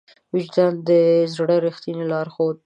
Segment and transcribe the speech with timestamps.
[0.33, 0.89] وجدان د
[1.35, 2.59] زړه ریښتینی لارښود دی.